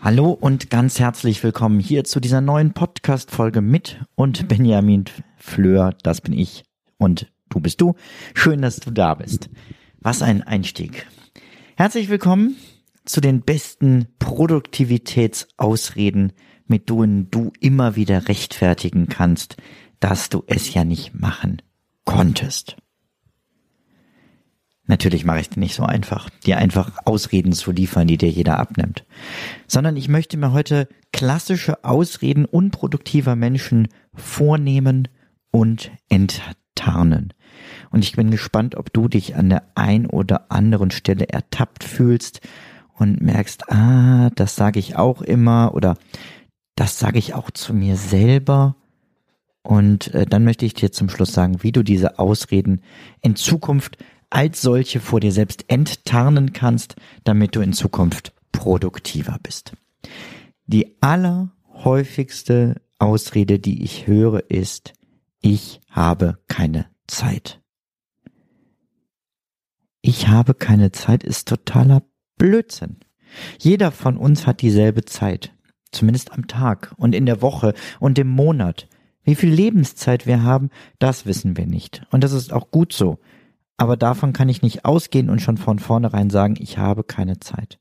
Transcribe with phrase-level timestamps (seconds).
[0.00, 5.06] Hallo und ganz herzlich willkommen hier zu dieser neuen Podcast-Folge mit und Benjamin
[5.38, 6.64] Fleur, das bin ich
[6.98, 7.94] und du bist du.
[8.34, 9.48] Schön, dass du da bist.
[10.00, 11.06] Was ein Einstieg.
[11.76, 12.56] Herzlich willkommen
[13.04, 16.34] zu den besten Produktivitätsausreden,
[16.66, 19.56] mit denen du immer wieder rechtfertigen kannst,
[20.00, 21.62] dass du es ja nicht machen
[22.04, 22.76] konntest.
[24.92, 28.58] Natürlich mache ich es nicht so einfach, dir einfach Ausreden zu liefern, die dir jeder
[28.58, 29.06] abnimmt,
[29.66, 35.08] sondern ich möchte mir heute klassische Ausreden unproduktiver Menschen vornehmen
[35.50, 37.32] und enttarnen.
[37.90, 42.42] Und ich bin gespannt, ob du dich an der ein oder anderen Stelle ertappt fühlst
[42.92, 45.96] und merkst, ah, das sage ich auch immer oder
[46.76, 48.76] das sage ich auch zu mir selber.
[49.62, 52.82] Und äh, dann möchte ich dir zum Schluss sagen, wie du diese Ausreden
[53.22, 53.96] in Zukunft
[54.32, 59.74] als solche vor dir selbst enttarnen kannst, damit du in Zukunft produktiver bist.
[60.66, 64.94] Die allerhäufigste Ausrede, die ich höre, ist,
[65.42, 67.60] ich habe keine Zeit.
[70.00, 72.02] Ich habe keine Zeit ist totaler
[72.38, 73.00] Blödsinn.
[73.58, 75.52] Jeder von uns hat dieselbe Zeit,
[75.90, 78.88] zumindest am Tag und in der Woche und im Monat.
[79.24, 82.06] Wie viel Lebenszeit wir haben, das wissen wir nicht.
[82.10, 83.18] Und das ist auch gut so
[83.76, 87.78] aber davon kann ich nicht ausgehen und schon von vornherein sagen, ich habe keine Zeit.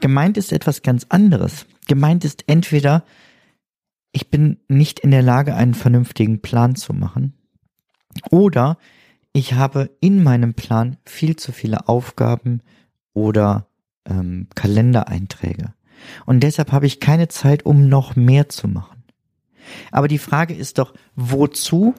[0.00, 1.66] Gemeint ist etwas ganz anderes.
[1.86, 3.04] Gemeint ist entweder,
[4.12, 7.34] ich bin nicht in der Lage, einen vernünftigen Plan zu machen,
[8.30, 8.76] oder
[9.32, 12.60] ich habe in meinem Plan viel zu viele Aufgaben
[13.14, 13.68] oder
[14.04, 15.72] ähm, Kalendereinträge.
[16.26, 19.04] Und deshalb habe ich keine Zeit, um noch mehr zu machen.
[19.90, 21.94] Aber die Frage ist doch, wozu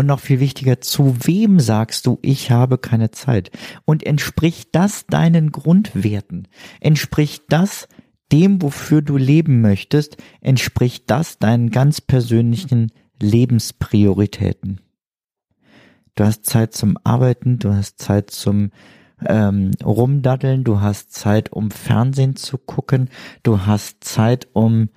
[0.00, 3.50] und noch viel wichtiger, zu wem sagst du, ich habe keine Zeit?
[3.84, 6.48] Und entspricht das deinen Grundwerten?
[6.80, 7.86] Entspricht das
[8.32, 10.16] dem, wofür du leben möchtest?
[10.40, 14.80] Entspricht das deinen ganz persönlichen Lebensprioritäten?
[16.14, 18.70] Du hast Zeit zum Arbeiten, du hast Zeit zum
[19.26, 23.10] ähm, Rumdaddeln, du hast Zeit, um Fernsehen zu gucken,
[23.42, 24.88] du hast Zeit, um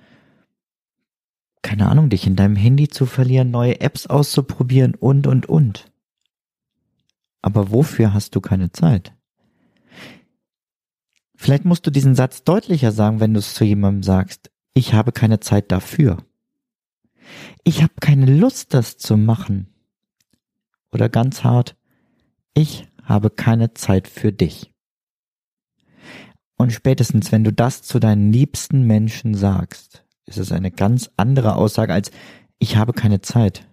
[1.74, 5.90] keine Ahnung, dich in deinem Handy zu verlieren, neue Apps auszuprobieren und, und, und.
[7.42, 9.12] Aber wofür hast du keine Zeit?
[11.34, 14.52] Vielleicht musst du diesen Satz deutlicher sagen, wenn du es zu jemandem sagst.
[14.72, 16.18] Ich habe keine Zeit dafür.
[17.64, 19.66] Ich habe keine Lust, das zu machen.
[20.92, 21.76] Oder ganz hart,
[22.54, 24.70] ich habe keine Zeit für dich.
[26.54, 31.56] Und spätestens, wenn du das zu deinen liebsten Menschen sagst, ist es eine ganz andere
[31.56, 32.10] Aussage als
[32.58, 33.66] ich habe keine Zeit.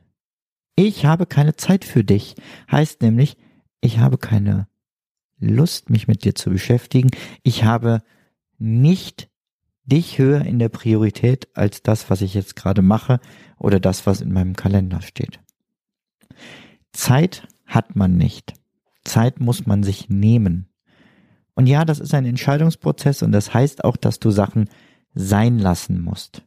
[0.76, 2.36] Ich habe keine Zeit für dich
[2.72, 3.38] heißt nämlich,
[3.82, 4.68] ich habe keine
[5.40, 7.10] Lust, mich mit dir zu beschäftigen.
[7.44, 8.02] Ich habe
[8.58, 9.30] nicht
[9.86, 13.20] dich höher in der Priorität als das, was ich jetzt gerade mache
[13.58, 15.40] oder das, was in meinem Kalender steht.
[16.94, 18.54] Zeit hat man nicht.
[19.04, 20.68] Zeit muss man sich nehmen.
[21.56, 24.70] Und ja, das ist ein Entscheidungsprozess und das heißt auch, dass du Sachen
[25.14, 26.44] sein lassen musst.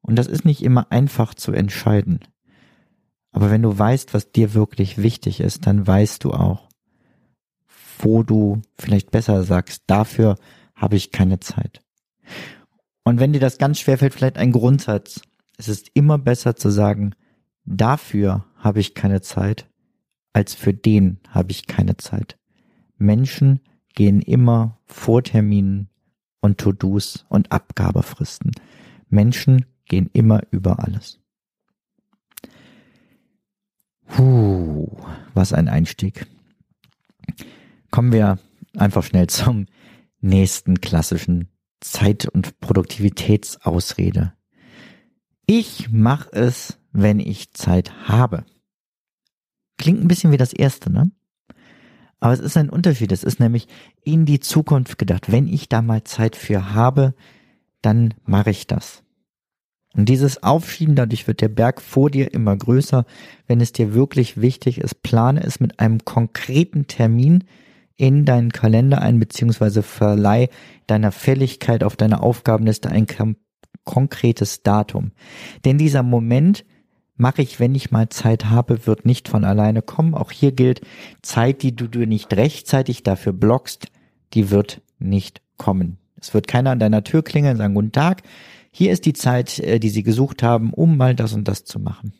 [0.00, 2.20] Und das ist nicht immer einfach zu entscheiden.
[3.30, 6.68] Aber wenn du weißt, was dir wirklich wichtig ist, dann weißt du auch,
[7.98, 10.36] wo du vielleicht besser sagst, dafür
[10.74, 11.82] habe ich keine Zeit.
[13.04, 15.20] Und wenn dir das ganz schwer fällt, vielleicht ein Grundsatz.
[15.56, 17.14] Es ist immer besser zu sagen,
[17.64, 19.68] dafür habe ich keine Zeit,
[20.32, 22.38] als für den habe ich keine Zeit.
[22.96, 23.60] Menschen
[23.94, 25.88] gehen immer vor Terminen
[26.40, 28.52] und To-Dos und Abgabefristen.
[29.08, 31.20] Menschen gehen immer über alles.
[34.06, 34.96] Puh,
[35.34, 36.26] was ein Einstieg.
[37.90, 38.38] Kommen wir
[38.76, 39.66] einfach schnell zum
[40.20, 41.48] nächsten klassischen
[41.80, 44.34] Zeit- und Produktivitätsausrede.
[45.46, 48.44] Ich mache es, wenn ich Zeit habe.
[49.78, 51.10] Klingt ein bisschen wie das erste, ne?
[52.20, 53.12] Aber es ist ein Unterschied.
[53.12, 53.68] Es ist nämlich
[54.02, 55.30] in die Zukunft gedacht.
[55.30, 57.14] Wenn ich da mal Zeit für habe,
[57.82, 59.02] dann mache ich das.
[59.94, 63.04] Und dieses Aufschieben, dadurch wird der Berg vor dir immer größer.
[63.46, 67.44] Wenn es dir wirklich wichtig ist, plane es mit einem konkreten Termin
[67.96, 70.48] in deinen Kalender ein, beziehungsweise verleih
[70.86, 73.06] deiner Fälligkeit auf deiner Aufgabenliste ein
[73.84, 75.12] konkretes Datum.
[75.64, 76.64] Denn dieser Moment,
[77.18, 80.14] mache ich, wenn ich mal Zeit habe, wird nicht von alleine kommen.
[80.14, 80.80] Auch hier gilt,
[81.20, 83.88] Zeit, die du dir nicht rechtzeitig dafür blockst,
[84.32, 85.98] die wird nicht kommen.
[86.20, 88.22] Es wird keiner an deiner Tür klingeln und sagen, guten Tag,
[88.72, 91.78] hier ist die Zeit, äh, die sie gesucht haben, um mal das und das zu
[91.78, 92.12] machen.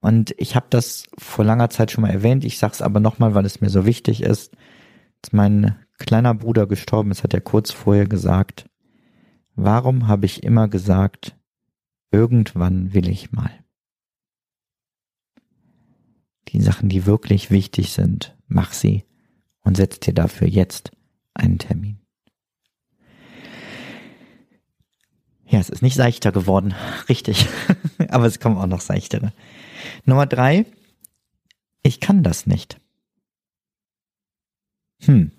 [0.00, 3.34] Und ich habe das vor langer Zeit schon mal erwähnt, ich sage es aber nochmal,
[3.34, 4.52] weil es mir so wichtig ist.
[5.22, 8.66] Als mein kleiner Bruder gestorben ist, hat er kurz vorher gesagt,
[9.54, 11.36] warum habe ich immer gesagt,
[12.14, 13.50] irgendwann will ich mal.
[16.48, 19.04] Die Sachen, die wirklich wichtig sind, mach sie
[19.62, 20.92] und setz dir dafür jetzt
[21.34, 21.98] einen Termin.
[25.46, 26.74] Ja, es ist nicht seichter geworden,
[27.08, 27.48] richtig.
[28.08, 29.32] Aber es kommen auch noch seichtere.
[30.04, 30.64] Nummer drei,
[31.82, 32.80] ich kann das nicht.
[35.00, 35.32] Hm.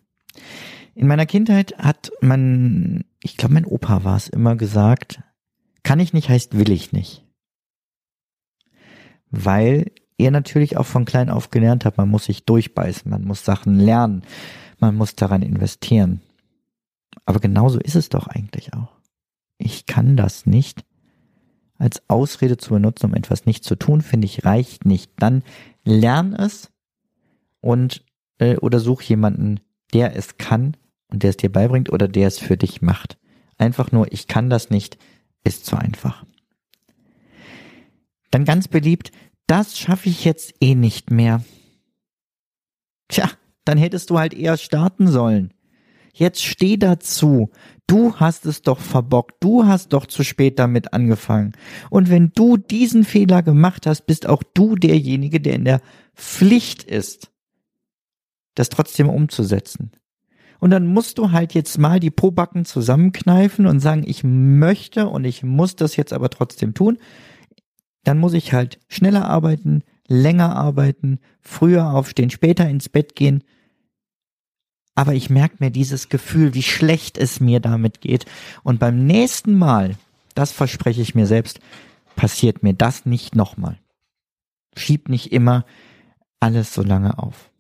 [0.94, 5.22] In meiner Kindheit hat man, ich glaube, mein Opa war es immer gesagt,
[5.86, 7.24] kann ich nicht heißt will ich nicht.
[9.32, 13.46] Weil er natürlich auch von klein auf gelernt hat, man muss sich durchbeißen, man muss
[13.46, 14.24] Sachen lernen,
[14.80, 16.22] man muss daran investieren.
[17.26, 18.96] Aber genauso ist es doch eigentlich auch
[19.58, 20.86] ich kann das nicht,
[21.78, 25.12] als Ausrede zu benutzen, um etwas nicht zu tun, finde ich, reicht nicht.
[25.18, 25.44] Dann
[25.84, 26.72] lern es
[27.62, 28.06] und
[28.40, 29.60] äh, oder such jemanden,
[29.94, 30.78] der es kann
[31.10, 33.18] und der es dir beibringt oder der es für dich macht.
[33.58, 34.98] Einfach nur, ich kann das nicht,
[35.46, 36.26] ist zu einfach.
[38.32, 39.12] Dann ganz beliebt,
[39.48, 41.44] das schaffe ich jetzt eh nicht mehr.
[43.08, 43.30] Tja,
[43.64, 45.54] dann hättest du halt eher starten sollen.
[46.14, 47.52] Jetzt steh dazu.
[47.88, 49.36] Du hast es doch verbockt.
[49.42, 51.54] Du hast doch zu spät damit angefangen.
[51.90, 55.82] Und wenn du diesen Fehler gemacht hast, bist auch du derjenige, der in der
[56.16, 57.32] Pflicht ist,
[58.56, 59.92] das trotzdem umzusetzen.
[60.66, 65.24] Und dann musst du halt jetzt mal die Pobacken zusammenkneifen und sagen, ich möchte und
[65.24, 66.98] ich muss das jetzt aber trotzdem tun.
[68.04, 73.44] Dann muss ich halt schneller arbeiten, länger arbeiten, früher aufstehen, später ins Bett gehen
[74.96, 78.26] aber ich merke mir dieses Gefühl, wie schlecht es mir damit geht.
[78.64, 79.98] Und beim nächsten Mal,
[80.34, 81.60] das verspreche ich mir selbst,
[82.16, 83.78] passiert mir das nicht nochmal.
[84.76, 85.66] Schieb nicht immer
[86.40, 87.52] alles so lange auf.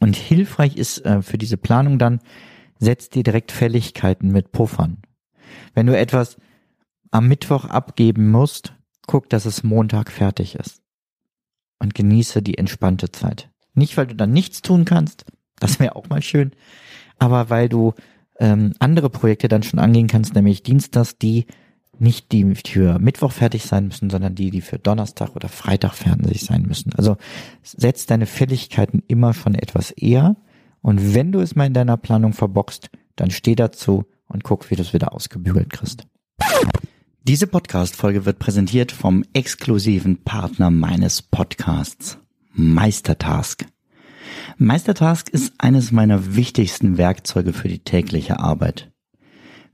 [0.00, 2.20] Und hilfreich ist äh, für diese Planung dann,
[2.78, 5.02] setz dir direkt Fälligkeiten mit Puffern.
[5.74, 6.36] Wenn du etwas
[7.10, 8.74] am Mittwoch abgeben musst,
[9.06, 10.82] guck, dass es Montag fertig ist.
[11.80, 13.50] Und genieße die entspannte Zeit.
[13.74, 15.24] Nicht, weil du dann nichts tun kannst,
[15.60, 16.52] das wäre auch mal schön.
[17.18, 17.94] Aber weil du
[18.38, 21.46] ähm, andere Projekte dann schon angehen kannst, nämlich Dienstags, die
[22.00, 26.42] nicht die für Mittwoch fertig sein müssen, sondern die, die für Donnerstag oder Freitag fertig
[26.42, 26.92] sein müssen.
[26.94, 27.16] Also
[27.62, 30.36] setz deine Fälligkeiten immer schon etwas eher.
[30.80, 34.76] Und wenn du es mal in deiner Planung verboxt, dann steh dazu und guck, wie
[34.76, 36.06] du es wieder ausgebügelt kriegst.
[37.24, 42.18] Diese Podcast-Folge wird präsentiert vom exklusiven Partner meines Podcasts,
[42.54, 43.66] Meistertask.
[44.56, 48.90] Meistertask ist eines meiner wichtigsten Werkzeuge für die tägliche Arbeit.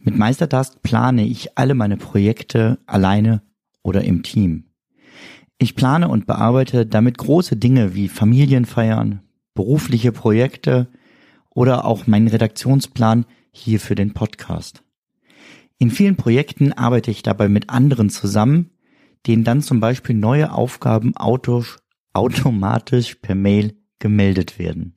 [0.06, 3.40] Mit Meistertask plane ich alle meine Projekte alleine
[3.82, 4.64] oder im Team.
[5.56, 9.22] Ich plane und bearbeite damit große Dinge wie Familienfeiern,
[9.54, 10.88] berufliche Projekte
[11.48, 14.82] oder auch meinen Redaktionsplan hier für den Podcast.
[15.78, 18.72] In vielen Projekten arbeite ich dabei mit anderen zusammen,
[19.26, 24.96] denen dann zum Beispiel neue Aufgaben automatisch per Mail gemeldet werden.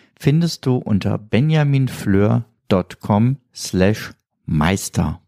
[0.21, 4.11] findest du unter benjaminfleur.com slash
[4.45, 5.21] meister.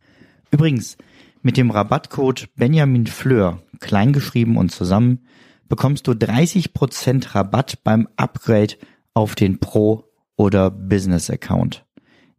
[0.51, 0.97] Übrigens,
[1.41, 5.25] mit dem Rabattcode benjaminfleur, kleingeschrieben und zusammen,
[5.67, 8.75] bekommst du 30% Rabatt beim Upgrade
[9.15, 10.03] auf den Pro-
[10.35, 11.87] oder Business-Account.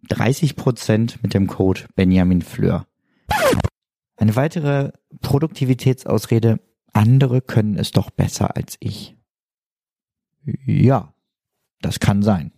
[0.09, 2.87] 30% mit dem Code benjaminfleur.
[4.17, 4.93] Eine weitere
[5.23, 6.61] Produktivitätsausrede
[6.93, 9.17] andere können es doch besser als ich.
[10.67, 11.14] Ja,
[11.85, 12.53] das kann sein.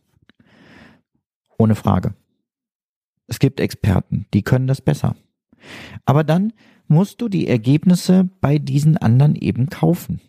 [1.58, 2.14] Ohne Frage.
[3.26, 5.16] Es gibt Experten, die können das besser.
[6.04, 6.52] Aber dann
[6.86, 10.20] musst du die Ergebnisse bei diesen anderen eben kaufen.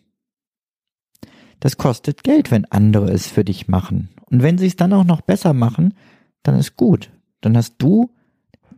[1.60, 4.08] Das kostet Geld, wenn andere es für dich machen.
[4.26, 5.94] Und wenn sie es dann auch noch besser machen,
[6.42, 7.10] dann ist gut.
[7.40, 8.14] Dann hast du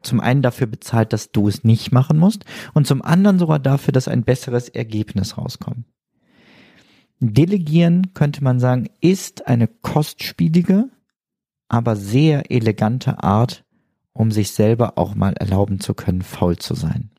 [0.02, 3.92] zum einen dafür bezahlt, dass du es nicht machen musst und zum anderen sogar dafür,
[3.92, 5.84] dass ein besseres Ergebnis rauskommt.
[7.20, 10.88] Delegieren, könnte man sagen, ist eine kostspielige,
[11.68, 13.64] aber sehr elegante Art,
[14.14, 17.10] um sich selber auch mal erlauben zu können, faul zu sein.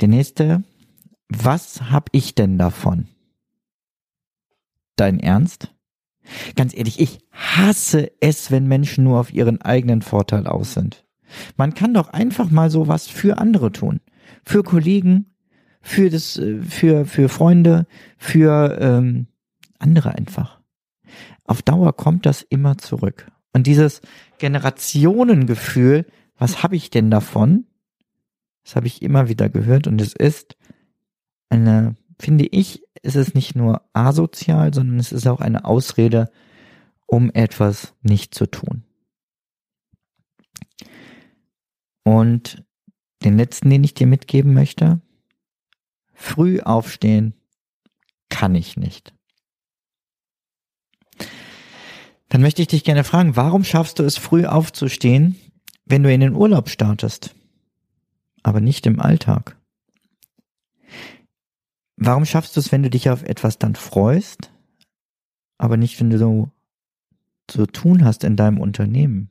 [0.00, 0.64] Der nächste,
[1.28, 3.08] was hab ich denn davon?
[4.96, 5.74] Dein Ernst?
[6.56, 11.04] Ganz ehrlich, ich hasse es, wenn Menschen nur auf ihren eigenen Vorteil aus sind.
[11.56, 14.00] Man kann doch einfach mal so was für andere tun.
[14.44, 15.34] Für Kollegen,
[15.80, 19.26] für das, äh, für, für Freunde, für ähm,
[19.78, 20.60] andere einfach.
[21.44, 23.30] Auf Dauer kommt das immer zurück.
[23.52, 24.02] Und dieses
[24.38, 26.06] Generationengefühl,
[26.36, 27.66] was habe ich denn davon?
[28.64, 30.56] Das habe ich immer wieder gehört und es ist
[31.48, 36.30] eine, finde ich, ist es nicht nur asozial, sondern es ist auch eine Ausrede,
[37.06, 38.84] um etwas nicht zu tun.
[42.04, 42.64] Und
[43.24, 45.00] den letzten, den ich dir mitgeben möchte,
[46.14, 47.34] früh aufstehen
[48.28, 49.14] kann ich nicht.
[52.28, 55.36] Dann möchte ich dich gerne fragen, warum schaffst du es früh aufzustehen,
[55.86, 57.34] wenn du in den Urlaub startest,
[58.42, 59.56] aber nicht im Alltag?
[61.96, 64.52] Warum schaffst du es, wenn du dich auf etwas dann freust,
[65.56, 66.50] aber nicht, wenn du so
[67.48, 69.30] zu tun hast in deinem Unternehmen?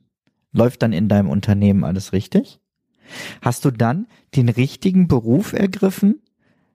[0.52, 2.60] Läuft dann in deinem Unternehmen alles richtig?
[3.40, 6.20] Hast du dann den richtigen Beruf ergriffen,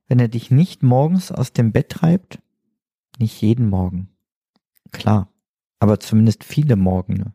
[0.08, 2.40] wenn er dich nicht morgens aus dem Bett treibt?
[3.20, 4.10] Nicht jeden Morgen.
[4.92, 5.30] Klar,
[5.80, 7.34] aber zumindest viele Morgen.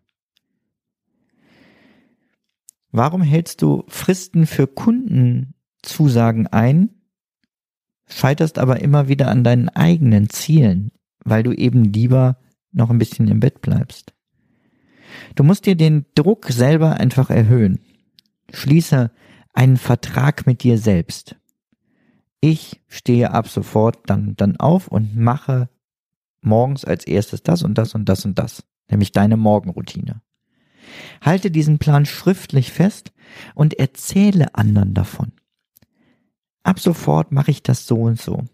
[2.90, 6.90] Warum hältst du Fristen für Kundenzusagen ein,
[8.08, 10.92] scheiterst aber immer wieder an deinen eigenen Zielen,
[11.24, 12.38] weil du eben lieber
[12.72, 14.14] noch ein bisschen im Bett bleibst.
[15.34, 17.80] Du musst dir den Druck selber einfach erhöhen.
[18.52, 19.10] Schließe
[19.52, 21.36] einen Vertrag mit dir selbst.
[22.40, 25.68] Ich stehe ab sofort dann, dann auf und mache
[26.40, 30.22] morgens als erstes das und das und das und das, nämlich deine Morgenroutine.
[31.20, 33.12] Halte diesen Plan schriftlich fest
[33.54, 35.32] und erzähle anderen davon
[36.68, 38.44] ab sofort mache ich das so und so.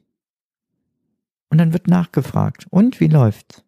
[1.50, 3.64] Und dann wird nachgefragt, und wie läuft's?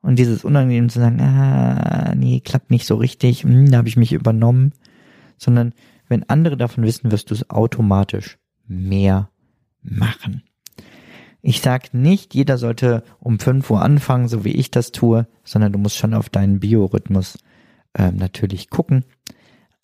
[0.00, 3.96] Und dieses Unangenehm zu sagen, ah, nee, klappt nicht so richtig, hm, da habe ich
[3.96, 4.72] mich übernommen,
[5.44, 5.72] sondern
[6.08, 9.30] wenn andere davon wissen, wirst du es automatisch mehr
[9.82, 10.42] machen.
[11.42, 15.72] Ich sag nicht, jeder sollte um 5 Uhr anfangen, so wie ich das tue, sondern
[15.72, 17.38] du musst schon auf deinen Biorhythmus
[17.94, 19.04] ähm, natürlich gucken.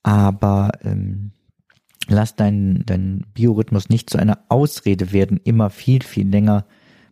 [0.03, 1.33] Aber ähm,
[2.09, 6.65] lass deinen dein Biorhythmus nicht zu einer Ausrede werden, immer viel, viel länger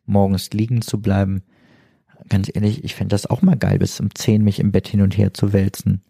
[0.07, 1.43] morgens liegen zu bleiben.
[2.29, 5.03] Ganz ehrlich, ich fände das auch mal geil, bis um 10 mich im Bett hin
[5.03, 6.03] und her zu wälzen.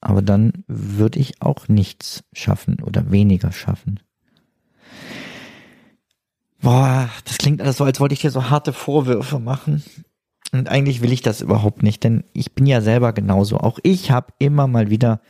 [0.00, 4.00] Aber dann würde ich auch nichts schaffen oder weniger schaffen.
[6.62, 9.82] Boah, das klingt alles so, als wollte ich dir so harte Vorwürfe machen.
[10.52, 13.58] Und eigentlich will ich das überhaupt nicht, denn ich bin ja selber genauso.
[13.58, 15.20] Auch ich habe immer mal wieder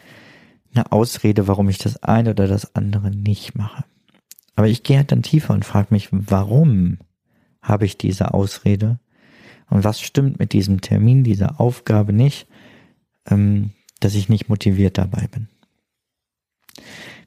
[0.75, 3.85] eine Ausrede, warum ich das eine oder das andere nicht mache.
[4.57, 6.99] Aber ich gehe halt dann tiefer und frage mich, warum
[7.63, 8.99] habe ich diese Ausrede?
[9.69, 12.47] Und was stimmt mit diesem Termin, dieser Aufgabe nicht,
[13.29, 15.49] ähm, dass ich nicht motiviert dabei bin?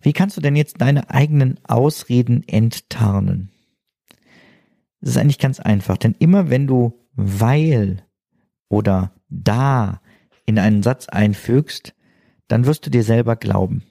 [0.01, 3.49] Wie kannst du denn jetzt deine eigenen Ausreden enttarnen?
[4.99, 8.03] Das ist eigentlich ganz einfach, denn immer wenn du weil
[8.69, 10.01] oder da
[10.45, 11.93] in einen Satz einfügst,
[12.47, 13.83] dann wirst du dir selber glauben.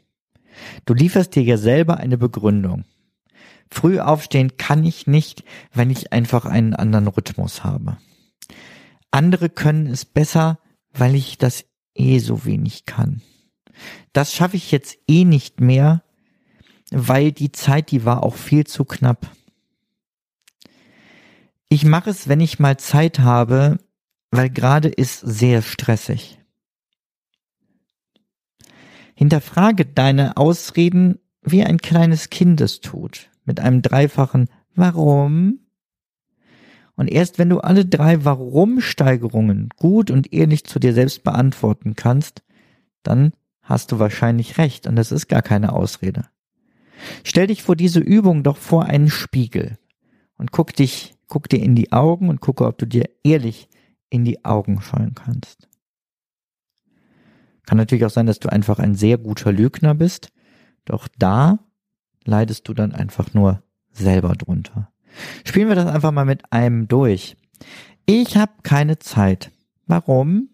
[0.84, 2.84] Du lieferst dir ja selber eine Begründung.
[3.70, 7.96] Früh aufstehen kann ich nicht, wenn ich einfach einen anderen Rhythmus habe.
[9.10, 10.58] Andere können es besser,
[10.92, 13.22] weil ich das eh so wenig kann.
[14.12, 16.02] Das schaffe ich jetzt eh nicht mehr,
[16.90, 19.30] weil die Zeit, die war auch viel zu knapp.
[21.68, 23.78] Ich mache es, wenn ich mal Zeit habe,
[24.30, 26.38] weil gerade ist sehr stressig.
[29.14, 35.60] Hinterfrage deine Ausreden, wie ein kleines Kind es tut, mit einem dreifachen Warum.
[36.96, 42.42] Und erst wenn du alle drei Warum-Steigerungen gut und ehrlich zu dir selbst beantworten kannst,
[43.02, 43.32] dann
[43.62, 46.26] hast du wahrscheinlich recht und das ist gar keine Ausrede.
[47.24, 49.78] Stell dich vor diese Übung doch vor einen Spiegel
[50.36, 53.68] und guck dich, guck dir in die Augen und gucke, ob du dir ehrlich
[54.10, 55.68] in die Augen schauen kannst.
[57.66, 60.32] Kann natürlich auch sein, dass du einfach ein sehr guter Lügner bist.
[60.84, 61.58] Doch da
[62.24, 64.91] leidest du dann einfach nur selber drunter.
[65.44, 67.36] Spielen wir das einfach mal mit einem durch.
[68.06, 69.50] Ich habe keine Zeit.
[69.86, 70.48] Warum?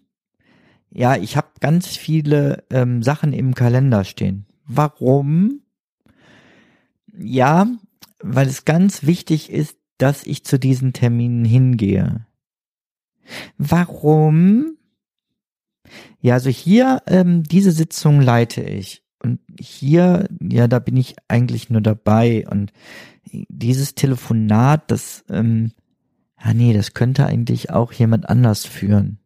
[0.91, 4.45] Ja, ich habe ganz viele ähm, Sachen im Kalender stehen.
[4.65, 5.61] Warum?
[7.17, 7.67] Ja,
[8.21, 12.25] weil es ganz wichtig ist, dass ich zu diesen Terminen hingehe.
[13.57, 14.77] Warum?
[16.21, 19.03] Ja, also hier, ähm, diese Sitzung leite ich.
[19.21, 22.47] Und hier, ja, da bin ich eigentlich nur dabei.
[22.47, 22.71] Und
[23.31, 25.71] dieses Telefonat, das, ähm,
[26.43, 29.19] ja, nee, das könnte eigentlich auch jemand anders führen.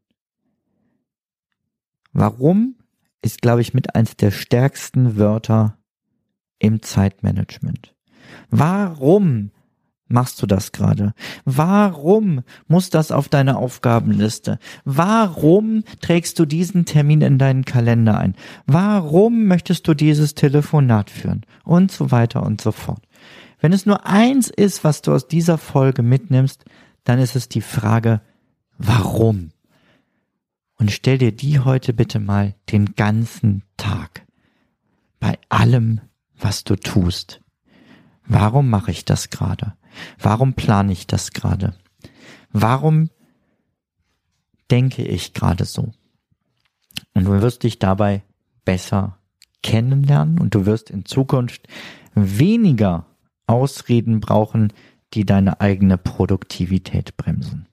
[2.11, 2.75] Warum
[3.23, 5.77] ist, glaube ich, mit eins der stärksten Wörter
[6.59, 7.95] im Zeitmanagement.
[8.49, 9.51] Warum
[10.13, 11.13] machst du das gerade?
[11.43, 14.59] Warum muss das auf deine Aufgabenliste?
[14.85, 18.35] Warum trägst du diesen Termin in deinen Kalender ein?
[18.65, 21.41] Warum möchtest du dieses Telefonat führen?
[21.65, 23.03] Und so weiter und so fort.
[23.59, 26.63] Wenn es nur eins ist, was du aus dieser Folge mitnimmst,
[27.03, 28.21] dann ist es die Frage,
[28.77, 29.49] warum?
[30.77, 34.25] Und stell dir die heute bitte mal den ganzen Tag.
[35.19, 36.01] Bei allem,
[36.37, 37.41] was du tust.
[38.25, 39.73] Warum mache ich das gerade?
[40.19, 41.73] Warum plane ich das gerade?
[42.51, 43.09] Warum
[44.71, 45.91] denke ich gerade so?
[47.13, 48.23] Und du wirst dich dabei
[48.65, 49.17] besser
[49.61, 51.67] kennenlernen und du wirst in Zukunft
[52.15, 53.05] weniger
[53.47, 54.73] Ausreden brauchen,
[55.13, 57.67] die deine eigene Produktivität bremsen.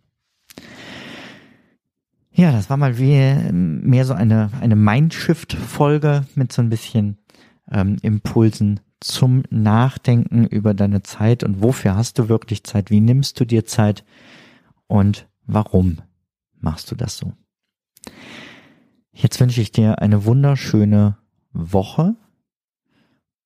[2.32, 7.18] Ja, das war mal wie mehr so eine, eine Mindshift-Folge mit so ein bisschen
[7.70, 13.40] ähm, Impulsen zum Nachdenken über deine Zeit und wofür hast du wirklich Zeit, wie nimmst
[13.40, 14.04] du dir Zeit
[14.87, 15.99] und warum
[16.59, 17.33] machst du das so.
[19.12, 21.16] Jetzt wünsche ich dir eine wunderschöne
[21.52, 22.14] Woche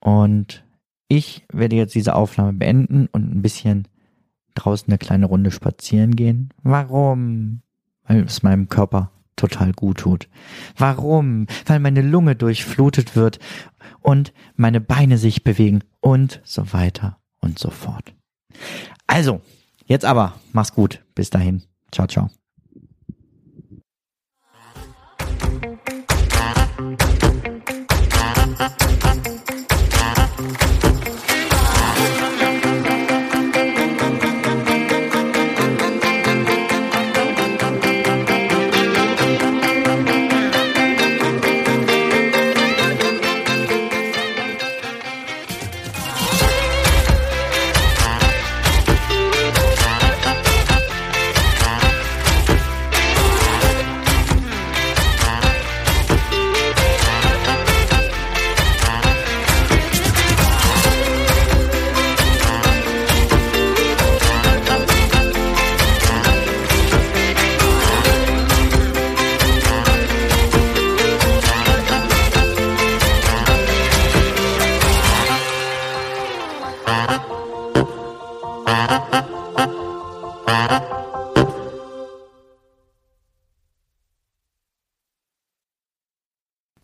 [0.01, 0.65] und
[1.09, 3.89] ich werde jetzt diese Aufnahme beenden und ein bisschen
[4.55, 6.51] draußen eine kleine Runde spazieren gehen.
[6.63, 7.63] Warum?
[8.05, 10.29] Weil es meinem Körper total gut tut.
[10.77, 11.47] Warum?
[11.67, 13.39] Weil meine Lunge durchflutet wird
[14.01, 18.15] und meine Beine sich bewegen und so weiter und so fort.
[19.07, 19.41] Also,
[19.87, 21.05] jetzt aber, mach's gut.
[21.15, 21.63] Bis dahin.
[21.91, 22.31] Ciao, ciao.